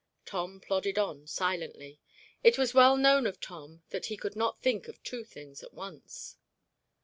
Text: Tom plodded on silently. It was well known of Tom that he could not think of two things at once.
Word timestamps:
Tom 0.25 0.59
plodded 0.59 0.97
on 0.97 1.27
silently. 1.27 1.99
It 2.43 2.57
was 2.57 2.73
well 2.73 2.97
known 2.97 3.27
of 3.27 3.39
Tom 3.39 3.83
that 3.91 4.07
he 4.07 4.17
could 4.17 4.35
not 4.35 4.59
think 4.59 4.87
of 4.87 5.03
two 5.03 5.23
things 5.23 5.61
at 5.61 5.75
once. 5.75 6.37